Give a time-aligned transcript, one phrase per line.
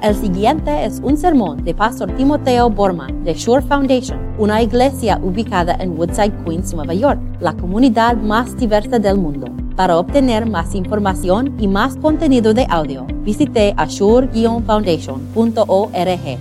[0.00, 5.74] El siguiente es un sermón de Pastor Timoteo Borman de Shore Foundation, una iglesia ubicada
[5.80, 9.48] en Woodside, Queens, Nueva York, la comunidad más diversa del mundo.
[9.74, 16.38] Para obtener más información y más contenido de audio, visite ashore-foundation.org.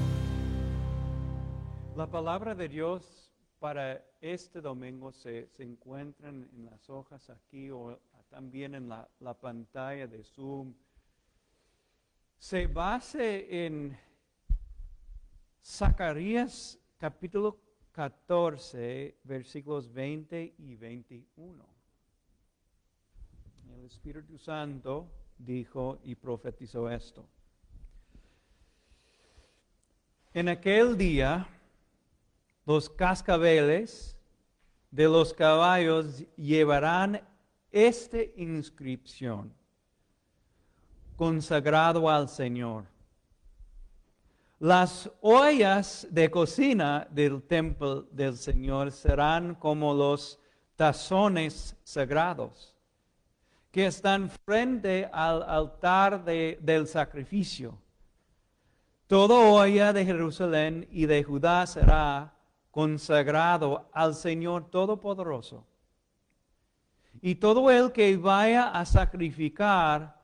[1.95, 7.97] La palabra de Dios para este domingo se, se encuentra en las hojas aquí o
[8.29, 10.75] también en la, la pantalla de Zoom
[12.37, 13.97] se base en
[15.63, 17.59] Zacarías capítulo
[17.91, 21.65] 14, versículos 20 y 21.
[23.73, 27.27] El Espíritu Santo dijo y profetizó esto.
[30.33, 31.47] En aquel día,
[32.65, 34.15] los cascabeles
[34.91, 37.21] de los caballos llevarán
[37.71, 39.53] esta inscripción
[41.17, 42.85] consagrado al Señor.
[44.59, 50.39] Las ollas de cocina del templo del Señor serán como los
[50.75, 52.75] tazones sagrados
[53.71, 57.77] que están frente al altar del sacrificio.
[59.07, 62.33] Toda olla de Jerusalén y de Judá será
[62.71, 65.65] consagrado al Señor Todopoderoso.
[67.21, 70.16] Y todo el que vaya a sacrificar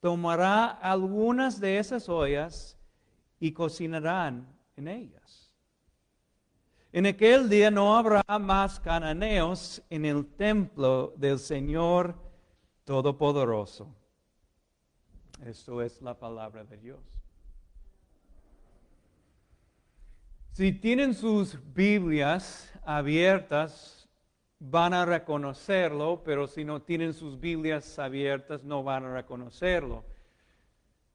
[0.00, 2.76] tomará algunas de esas ollas
[3.38, 5.50] y cocinarán en ellas.
[6.92, 12.16] En aquel día no habrá más cananeos en el templo del Señor
[12.84, 13.94] Todopoderoso.
[15.44, 17.00] Esto es la palabra de Dios.
[20.52, 23.99] Si tienen sus Biblias abiertas,
[24.60, 30.04] van a reconocerlo, pero si no tienen sus Biblias abiertas no van a reconocerlo.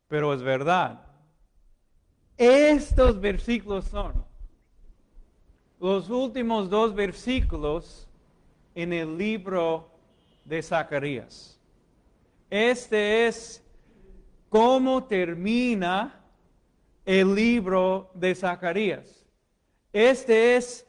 [0.08, 1.06] Pero es verdad.
[2.38, 4.26] Estos versículos son
[5.80, 8.08] los últimos dos versículos
[8.74, 9.92] en el libro
[10.44, 11.60] de Zacarías.
[12.50, 13.64] Este es
[14.50, 16.20] cómo termina
[17.06, 19.24] el libro de Zacarías.
[19.94, 20.86] Este es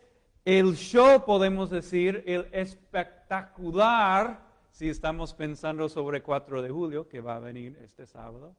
[0.47, 4.41] el show, podemos decir, el espectacular,
[4.71, 8.55] si estamos pensando sobre 4 de julio, que va a venir este sábado.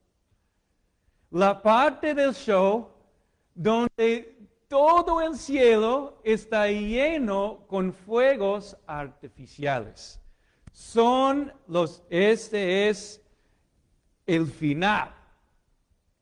[1.31, 2.89] La parte del show
[3.55, 4.37] donde
[4.67, 10.19] todo el cielo está lleno con fuegos artificiales.
[10.73, 13.21] Son los, este es
[14.25, 15.15] el final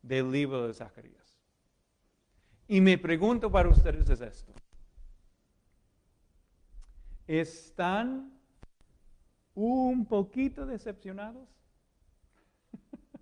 [0.04, 1.40] del libro de Zacarías.
[2.68, 4.55] Y mi pregunto para ustedes es esto
[7.28, 8.32] están
[9.54, 11.48] un poquito decepcionados.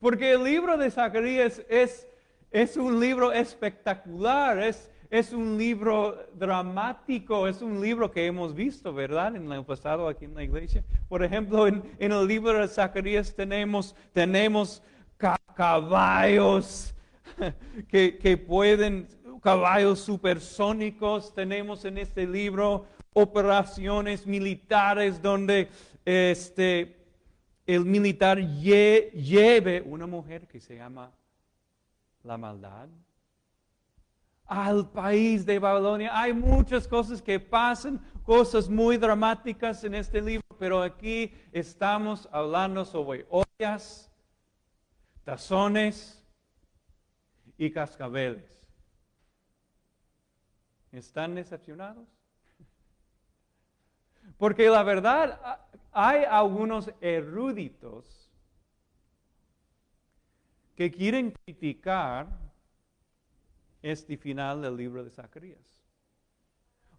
[0.00, 2.06] Porque el libro de Zacarías es,
[2.50, 8.94] es un libro espectacular, es, es un libro dramático, es un libro que hemos visto,
[8.94, 9.34] ¿verdad?
[9.34, 10.84] En el pasado aquí en la iglesia.
[11.08, 14.82] Por ejemplo, en, el libro de Zacarías tenemos, tenemos
[15.54, 16.94] caballos
[17.88, 19.08] que, que pueden
[19.40, 25.68] caballos supersónicos, tenemos en este libro operaciones militares donde
[26.04, 26.96] este,
[27.66, 31.12] el militar lleve una mujer que se llama
[32.22, 32.88] la maldad
[34.50, 36.10] al país de Babilonia.
[36.12, 42.84] Hay muchas cosas que pasan, cosas muy dramáticas en este libro, pero aquí estamos hablando
[42.84, 44.10] sobre ollas,
[45.22, 46.20] tazones
[47.56, 48.59] y cascabeles.
[50.92, 52.08] ¿Están decepcionados?
[54.38, 55.60] Porque la verdad,
[55.92, 58.30] hay algunos eruditos
[60.74, 62.26] que quieren criticar
[63.82, 65.80] este final del libro de Zacarías.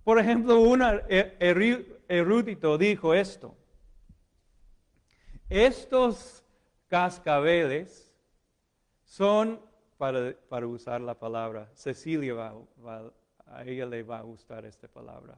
[0.03, 0.81] Por ejemplo, un
[2.07, 3.55] erudito dijo esto.
[5.49, 6.43] Estos
[6.87, 8.11] cascabeles
[9.03, 9.59] son,
[9.97, 13.11] para, usar la palabra, Cecilia va,
[13.53, 15.37] a ella le va a gustar esta palabra.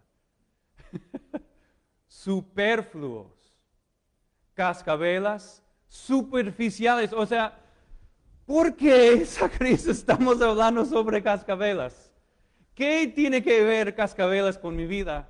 [2.07, 3.55] Superfluos,
[4.53, 7.13] cascabelas superficiales.
[7.13, 7.57] O sea,
[8.45, 12.11] ¿por qué, Sacristo, estamos hablando sobre cascabelas?
[12.73, 15.29] ¿Qué tiene que ver cascabelas con mi vida?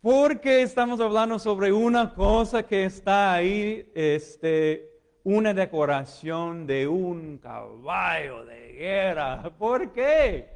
[0.00, 4.96] ¿Por qué estamos hablando sobre una cosa que está ahí, este,
[5.26, 9.50] una decoración de un caballo de guerra.
[9.58, 10.55] ¿Por qué?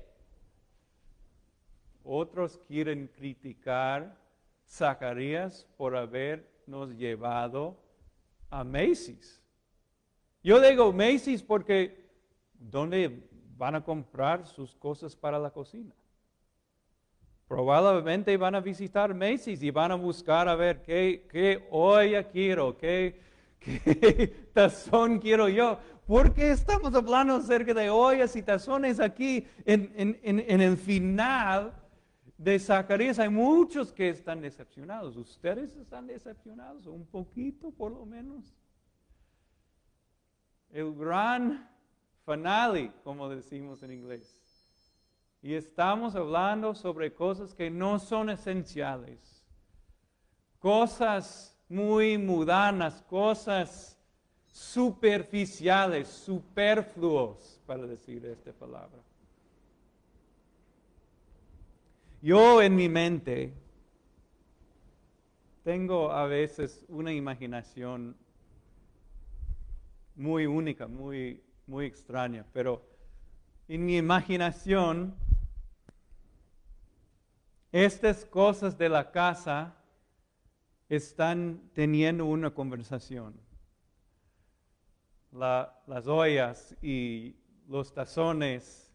[2.13, 4.17] Otros quieren criticar
[4.67, 7.77] Zacarías por habernos llevado
[8.51, 9.41] a Macy's.
[10.43, 12.11] Yo digo Macy's porque
[12.59, 13.23] ¿dónde
[13.57, 15.95] van a comprar sus cosas para la cocina?
[17.47, 22.77] Probablemente van a visitar Macy's y van a buscar a ver qué, qué olla quiero,
[22.77, 23.21] qué,
[23.61, 25.79] qué tazón quiero yo.
[26.09, 31.80] ¿Por qué estamos hablando acerca de ollas y tazones aquí en, en, en el final
[32.41, 33.19] de Zacarías?
[33.19, 35.17] Hay muchos que están decepcionados.
[35.17, 36.87] ¿Ustedes están decepcionados?
[36.87, 38.57] Un poquito por lo menos.
[40.71, 41.69] El gran
[42.25, 44.39] finale, como decimos en inglés.
[45.43, 49.45] Y estamos hablando sobre cosas que no son esenciales.
[50.59, 53.99] Cosas muy mudanas, cosas
[54.47, 59.10] superficiales, superfluos, para decir esta palabra.
[62.23, 63.55] Yo en mi mente
[65.65, 68.15] tengo a veces una imaginación
[70.17, 72.83] muy única, muy, muy extraña, pero
[73.69, 75.17] en mi imaginación,
[77.73, 79.77] estas cosas de la casa
[80.91, 83.35] están teniendo una conversación.
[85.33, 88.90] las ollas y los tazones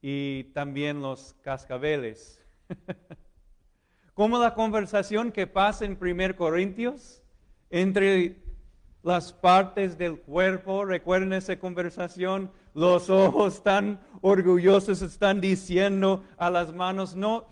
[0.00, 2.42] y también los cascabeles.
[4.14, 7.22] Como la conversación que pasa en 1 Corintios
[7.70, 8.42] entre
[9.02, 10.84] las partes del cuerpo.
[10.84, 12.50] Recuerden esa conversación.
[12.74, 17.46] Los ojos tan orgullosos están diciendo a las manos, no,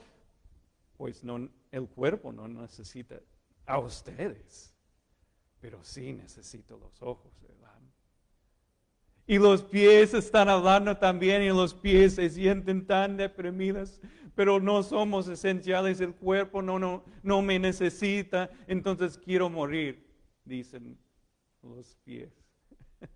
[0.96, 3.20] pues no, el cuerpo no necesita
[3.66, 4.74] a ustedes,
[5.60, 7.75] pero sí necesito los ojos, ¿verdad?
[9.26, 14.00] Y los pies están hablando también y los pies se sienten tan deprimidos,
[14.36, 20.06] pero no somos esenciales, el cuerpo no, no, no me necesita, entonces quiero morir,
[20.44, 20.96] dicen
[21.62, 22.30] los pies.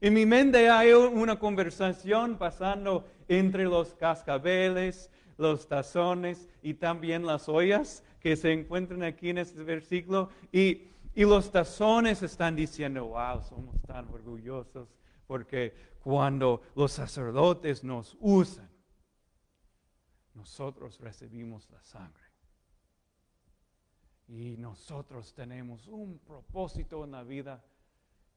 [0.00, 7.48] En mi mente hay una conversación pasando entre los cascabeles, los tazones y también las
[7.48, 10.30] ollas que se encuentran aquí en este versículo.
[10.50, 14.88] Y, y los tazones están diciendo, wow, somos tan orgullosos
[15.32, 15.74] porque
[16.04, 18.68] cuando los sacerdotes nos usan,
[20.34, 22.26] nosotros recibimos la sangre.
[24.28, 27.64] Y nosotros tenemos un propósito en la vida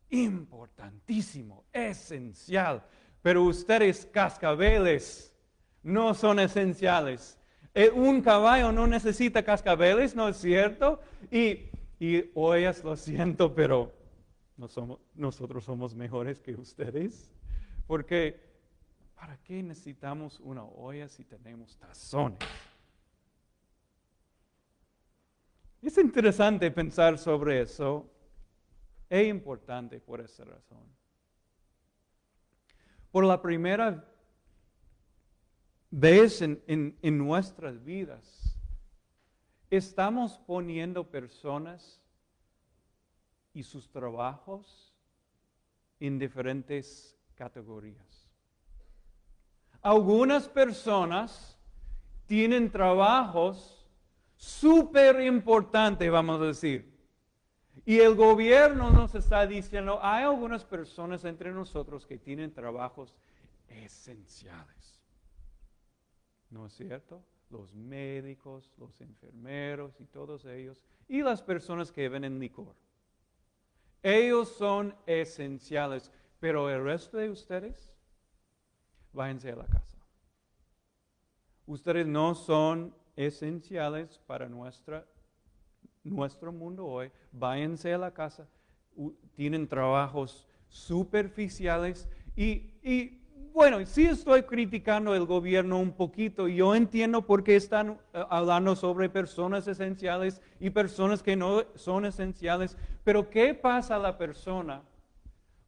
[0.09, 2.81] importantísimo, esencial.
[3.21, 5.33] Pero ustedes, cascabeles,
[5.83, 7.37] no son esenciales.
[7.73, 11.01] Eh, un caballo no necesita cascabeles, ¿no es cierto?
[11.29, 14.04] Y, y ollas, lo siento, pero
[14.57, 17.29] nosotros somos mejores que ustedes.
[17.87, 18.41] Porque,
[19.15, 22.39] ¿para qué necesitamos una olla si tenemos tazones?
[25.81, 28.09] Es interesante pensar sobre eso.
[29.09, 30.83] Es importante por esa razón.
[33.11, 34.03] Por la primera
[35.91, 38.57] vez en, en nuestras vidas,
[39.69, 42.01] estamos poniendo personas
[43.55, 44.93] y sus trabajos
[45.99, 48.29] en diferentes categorías.
[49.81, 51.57] Algunas personas
[52.27, 53.87] tienen trabajos
[54.35, 56.93] súper importante, vamos a decir.
[57.85, 63.15] Y el gobierno nos está diciendo, hay algunas personas entre nosotros que tienen trabajos
[63.69, 65.01] esenciales.
[66.49, 67.23] ¿No es cierto?
[67.49, 72.75] Los médicos, los enfermeros y todos ellos, y las personas que venden licor.
[74.05, 77.91] Ellos son esenciales, pero el resto de ustedes,
[79.11, 79.97] váyanse a la casa.
[81.65, 85.07] Ustedes no son esenciales para nuestra,
[86.03, 87.11] nuestro mundo hoy.
[87.31, 88.47] Váyanse a la casa,
[89.33, 93.24] tienen trabajos superficiales y, y
[93.55, 96.49] bueno, sí estoy criticando el gobierno un poquito.
[96.49, 102.05] Yo entiendo por qué están eh, hablando sobre personas esenciales y personas que no son
[102.05, 102.77] esenciales.
[103.05, 104.81] Pero ¿qué pasa a la persona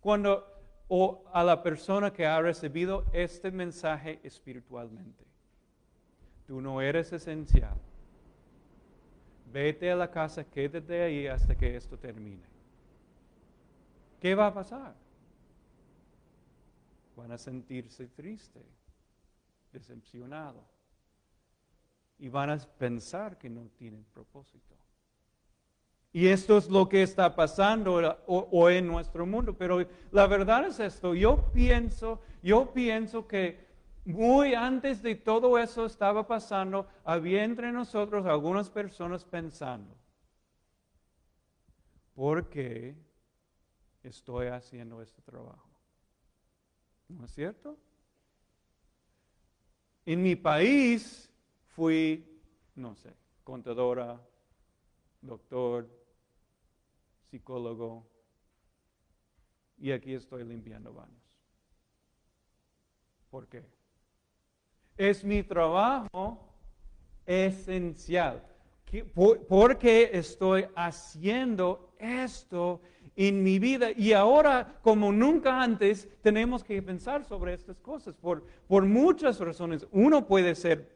[0.01, 0.45] cuando
[0.89, 5.23] o a la persona que ha recibido este mensaje espiritualmente?
[6.45, 7.77] Tú no eres esencial.
[9.49, 12.43] Vete a la casa, quédate ahí hasta que esto termine.
[14.19, 15.06] ¿Qué va a pasar?
[17.17, 18.63] Van a sentirse triste,
[19.73, 20.63] decepcionado.
[22.19, 24.75] Y van a pensar que no tienen propósito.
[26.13, 29.57] Y esto es lo que está pasando hoy en nuestro mundo.
[29.57, 31.13] Pero la verdad es esto.
[31.13, 33.67] Yo pienso, yo pienso que
[34.05, 39.93] muy antes de todo eso estaba pasando, había entre nosotros algunas personas pensando,
[42.15, 42.95] ¿por qué
[44.07, 45.66] estoy haciendo este trabajo.
[47.09, 47.77] ¿No es cierto?
[50.05, 51.29] En mi país
[51.67, 52.41] fui,
[52.75, 54.19] no sé, contadora,
[55.21, 55.89] doctor,
[57.29, 58.07] psicólogo,
[59.77, 61.21] y aquí estoy limpiando baños.
[63.29, 63.65] ¿Por qué?
[64.97, 66.53] Es mi trabajo
[67.25, 68.43] esencial.
[69.13, 72.79] ¿Por qué estoy haciendo esto
[73.17, 73.91] en mi vida?
[73.91, 79.85] Y ahora, como nunca antes, tenemos que pensar sobre estas cosas por, por muchas razones.
[79.91, 80.89] Uno puede ser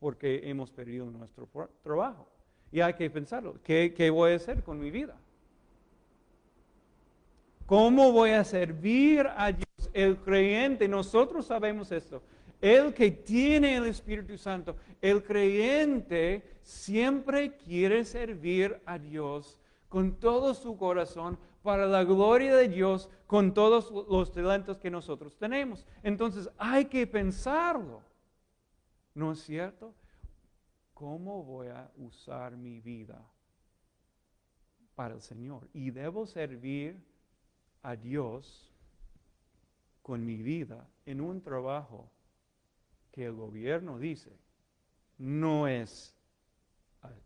[0.00, 1.48] porque hemos perdido nuestro
[1.82, 2.28] trabajo.
[2.72, 3.54] Y hay que pensarlo.
[3.62, 5.16] ¿Qué, qué voy a hacer con mi vida?
[7.66, 9.66] ¿Cómo voy a servir a Dios?
[9.92, 12.22] El creyente, nosotros sabemos esto.
[12.60, 20.54] El que tiene el Espíritu Santo, el creyente siempre quiere servir a Dios con todo
[20.54, 25.86] su corazón para la gloria de Dios, con todos los talentos que nosotros tenemos.
[26.02, 28.02] Entonces hay que pensarlo.
[29.14, 29.94] ¿No es cierto?
[30.94, 33.26] ¿Cómo voy a usar mi vida
[34.94, 35.68] para el Señor?
[35.72, 37.02] Y debo servir
[37.82, 38.70] a Dios
[40.02, 42.10] con mi vida en un trabajo
[43.12, 44.30] que el gobierno dice
[45.18, 46.14] no es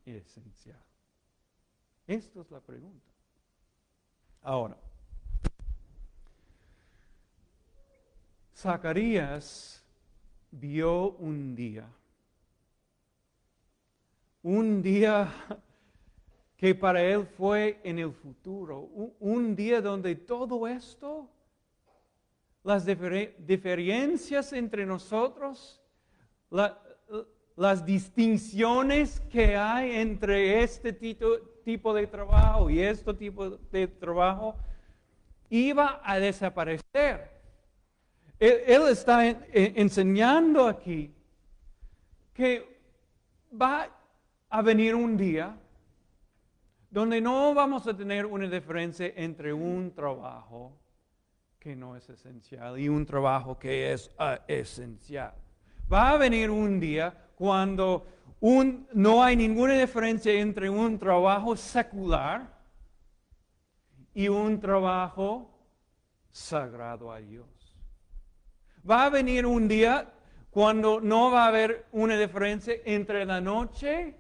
[0.05, 0.83] esencial.
[2.07, 3.11] Esto es la pregunta.
[4.43, 4.77] Ahora,
[8.55, 9.83] Zacarías
[10.51, 11.89] vio un día,
[14.43, 15.33] un día
[16.57, 18.81] que para él fue en el futuro,
[19.21, 21.29] un, día donde todo esto,
[22.65, 25.83] las diferencias entre nosotros,
[27.57, 34.57] las distinciones que hay entre este tipo, de trabajo y este tipo de trabajo,
[35.51, 37.31] iba a desaparecer.
[38.39, 41.15] Él, está enseñando aquí
[42.33, 42.81] que
[43.53, 43.89] va
[44.49, 45.57] a venir un día
[46.91, 50.79] donde no vamos a tener una diferencia entre un trabajo
[51.65, 55.33] que no es esencial y un trabajo que es ah, esencial.
[55.91, 58.07] Va a venir un día cuando
[58.93, 62.47] no hay ninguna diferencia entre un trabajo secular
[64.13, 65.59] y un trabajo
[66.31, 67.47] sagrado a Dios.
[68.89, 70.13] Va a venir un día
[70.51, 74.15] cuando no va a haber una diferencia entre la noche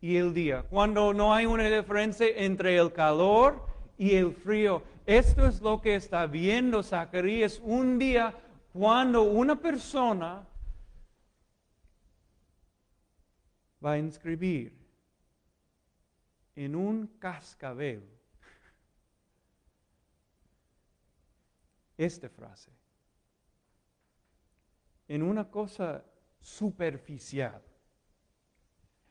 [0.00, 4.82] y el día, cuando no hay una diferencia entre el calor y el frío.
[5.04, 8.34] Esto es lo que está viendo Zacarías un día
[8.72, 10.46] cuando una persona
[13.84, 14.76] va a inscribir
[16.54, 18.02] en un cascabel
[21.96, 22.70] esta frase,
[25.08, 26.04] en una cosa
[26.40, 27.62] superficial.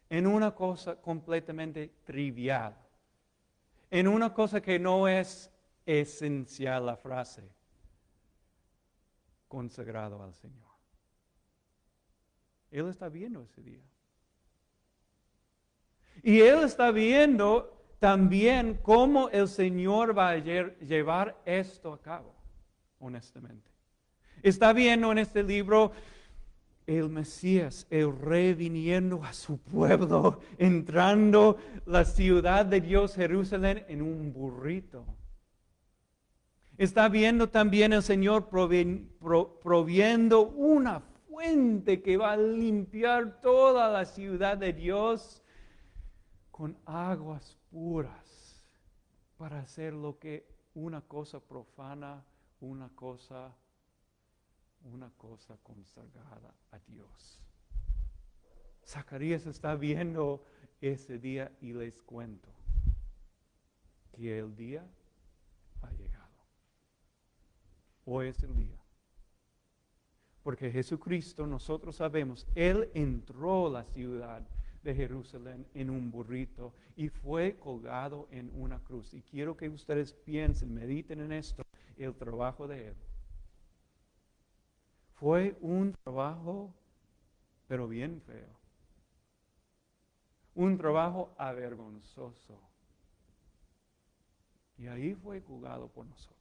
[0.08, 2.76] En una cosa completamente trivial,
[4.00, 5.50] en una cosa que no es
[5.86, 7.50] esencial la frase,
[9.48, 10.70] consagrado al Señor.
[12.72, 13.86] Él está viendo ese día.
[16.22, 22.36] Y Él está viendo también cómo el Señor va a llevar esto a cabo,
[23.00, 23.72] honestamente.
[24.44, 25.94] Está viendo en este libro
[26.88, 34.02] el Mesías, el rey viniendo a su pueblo, entrando la ciudad de Dios, Jerusalén, en
[34.02, 35.06] un burrito.
[36.78, 41.00] Está viendo también el Señor proviendo una
[41.30, 45.42] fuente que va a limpiar toda la ciudad de Dios
[46.52, 48.62] con aguas puras
[49.38, 52.26] para hacer lo que una cosa profana,
[52.60, 53.56] una cosa
[54.86, 57.40] una cosa consagrada a Dios.
[58.86, 60.46] Zacarías está viendo
[60.80, 62.50] ese día y les cuento
[64.12, 64.88] que el día
[65.82, 66.26] ha llegado.
[68.06, 68.78] Hoy es el día.
[70.44, 74.48] Porque Jesucristo, nosotros sabemos, Él entró a la ciudad
[74.84, 79.12] de Jerusalén en un burrito y fue colgado en una cruz.
[79.16, 81.64] Y quiero que ustedes piensen, mediten en esto,
[81.98, 82.96] el trabajo de Él
[85.26, 86.72] fue un trabajo,
[87.68, 88.60] pero bien feo.
[90.54, 92.62] Un trabajo avergonzoso.
[94.78, 96.38] Y ahí fue juzgado por nosotros.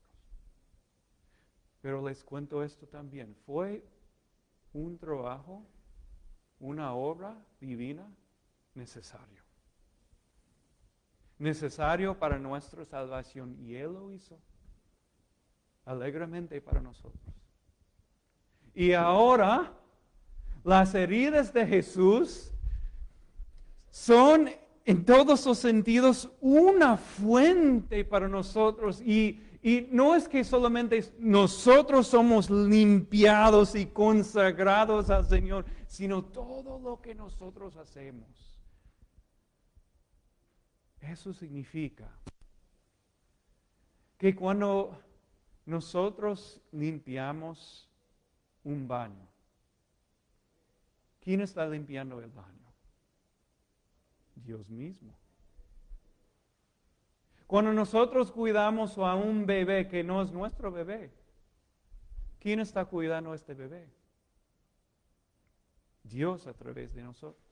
[1.81, 3.35] Pero les cuento esto también.
[3.47, 3.83] Fue
[4.75, 5.65] un trabajo,
[6.61, 8.07] una obra divina
[8.75, 9.43] necesario.
[11.39, 13.57] Necesario para nuestra salvación.
[13.61, 14.39] Y Él lo hizo.
[15.87, 17.44] alegremente para nosotros.
[18.75, 19.73] Y ahora
[20.65, 22.51] las heridas de Jesús
[23.91, 24.51] son
[24.85, 32.09] en todos los sentidos una fuente para nosotros y, y no es que solamente nosotros
[32.09, 38.61] somos limpiados y consagrados al Señor, sino todo lo que nosotros hacemos.
[41.01, 42.11] Eso significa
[44.19, 44.99] que cuando
[45.67, 47.89] nosotros limpiamos
[48.65, 49.29] un baño,
[51.21, 52.73] ¿quién está limpiando el baño?
[54.35, 55.15] Dios mismo.
[57.47, 61.13] Cuando nosotros cuidamos a un bebé que no es nuestro bebé,
[62.41, 63.89] ¿quién está cuidando a este bebé?
[66.03, 67.44] Dios a través de nosotros.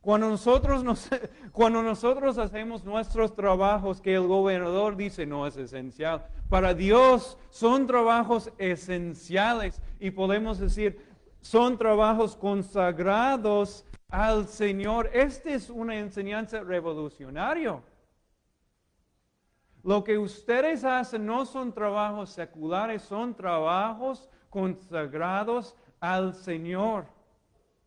[0.00, 0.84] Cuando nosotros,
[1.52, 7.86] cuando nosotros hacemos nuestros trabajos que el gobernador dice no es esencial, para Dios son
[7.86, 11.06] trabajos esenciales y podemos decir
[11.40, 15.10] son trabajos consagrados al Señor.
[15.12, 17.80] Esta es una enseñanza revolucionaria.
[19.82, 27.06] Lo que ustedes hacen no son trabajos seculares, son trabajos consagrados al Señor.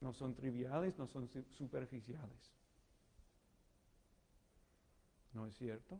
[0.01, 2.51] No son triviales, no son superficiales.
[5.33, 5.99] ¿No es cierto?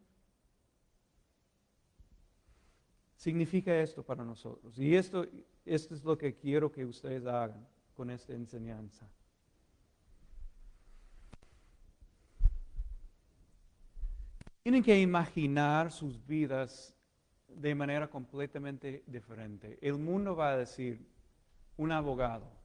[3.16, 4.78] Significa esto para nosotros.
[4.78, 5.26] Y esto,
[5.64, 9.08] esto es lo que quiero que ustedes hagan con esta enseñanza.
[14.64, 16.96] Tienen que imaginar sus vidas
[17.48, 19.78] de manera completamente diferente.
[19.82, 21.08] El mundo va a decir,
[21.78, 22.61] un abogado,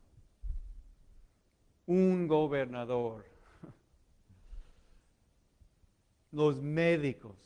[1.86, 3.24] un gobernador,
[6.32, 7.36] los médicos.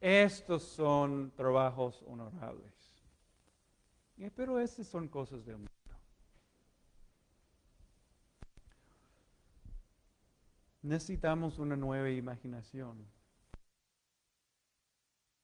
[0.00, 2.74] Estos son trabajos honorables.
[4.34, 5.70] Pero estas son cosas del mundo.
[10.82, 13.06] Necesitamos una nueva imaginación.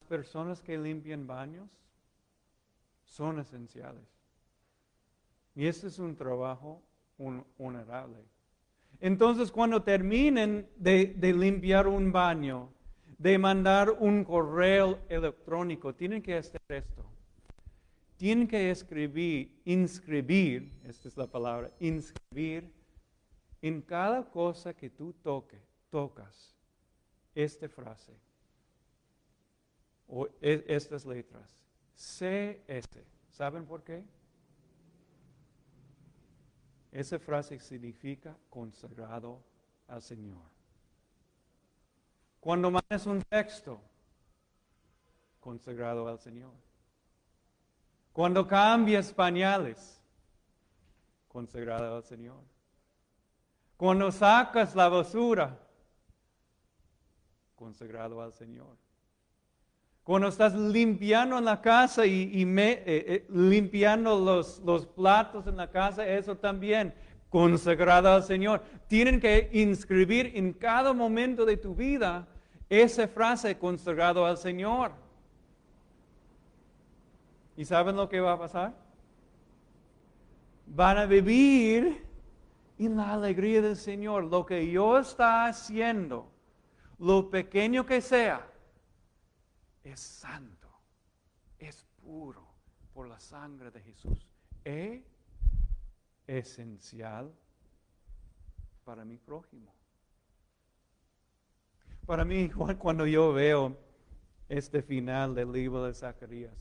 [0.00, 1.68] Las personas que limpian baños
[3.04, 4.08] son esenciales.
[5.54, 6.82] Y este es un trabajo
[7.58, 8.24] honorable.
[9.00, 12.72] Entonces, cuando terminen de, limpiar un baño,
[13.18, 17.04] de mandar un correo electrónico, tienen que hacer esto.
[18.16, 22.72] Tienen que escribir, inscribir, esta es la palabra, inscribir
[23.60, 26.56] en cada cosa que tú toque, tocas
[27.34, 28.12] esta frase
[30.06, 31.56] o e, estas letras,
[31.96, 32.86] CS.
[33.30, 34.04] ¿Saben por qué?
[36.92, 39.42] Esa frase significa consagrado
[39.88, 40.42] al Señor.
[42.38, 43.80] Cuando mandas un texto,
[45.40, 46.52] consagrado al Señor.
[48.12, 50.00] Cuando cambias pañales,
[51.28, 52.42] consagrado al Señor.
[53.78, 55.58] Cuando sacas la basura,
[57.56, 58.81] consagrado al Señor.
[60.04, 66.06] Cuando estás limpiando en la casa y, eh, eh, limpiando los, platos en la casa,
[66.06, 66.92] eso también
[67.28, 68.62] consagrado al Señor.
[68.88, 72.26] Tienen que inscribir en cada momento de tu vida
[72.68, 74.92] esa frase consagrado al Señor.
[77.56, 78.74] ¿Y saben lo que va a pasar?
[80.66, 82.04] Van a vivir
[82.78, 84.24] en la alegría del Señor.
[84.24, 86.26] Lo que yo está haciendo,
[86.98, 88.51] lo pequeño que sea,
[89.84, 90.68] es santo,
[91.58, 92.46] es puro
[92.92, 94.26] por la sangre de Jesús.
[94.64, 95.02] Es
[96.26, 97.32] esencial
[98.84, 99.72] para mi prójimo.
[102.06, 103.76] Para mí, cuando yo veo
[104.48, 106.54] este final del libro de Zacarías,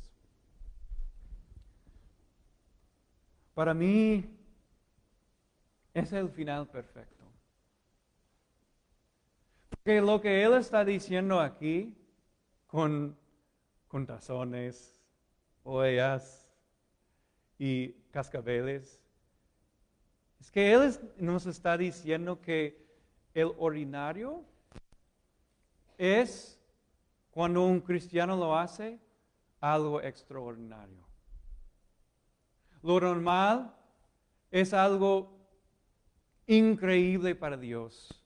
[3.54, 4.38] para mí
[5.94, 7.26] es el final perfecto.
[9.70, 11.96] Porque lo que él está diciendo aquí,
[12.72, 13.18] con,
[14.08, 14.98] tazones,
[15.64, 16.48] ollas
[17.60, 19.02] y cascabeles,
[20.40, 22.82] es que él nos está diciendo que
[23.34, 24.46] el ordinario
[25.98, 26.60] es,
[27.30, 28.98] cuando un cristiano lo hace,
[29.60, 31.06] algo extraordinario.
[32.82, 33.76] Lo normal
[34.50, 35.38] es algo
[36.48, 38.24] increíble para Dios.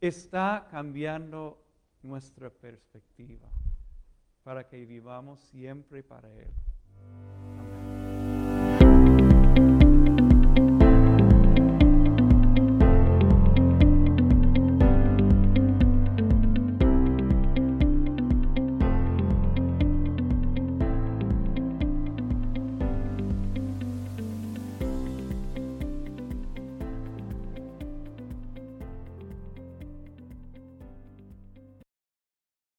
[0.00, 1.64] Está cambiando
[2.02, 3.48] nuestra perspectiva
[4.48, 6.50] para que vivamos siempre para Él.